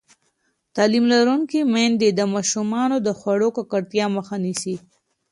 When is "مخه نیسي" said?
4.15-4.75